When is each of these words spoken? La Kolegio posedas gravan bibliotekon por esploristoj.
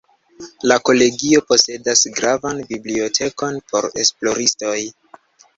La 0.71 0.77
Kolegio 0.87 1.41
posedas 1.51 2.01
gravan 2.21 2.63
bibliotekon 2.71 3.63
por 3.73 3.89
esploristoj. 4.07 4.77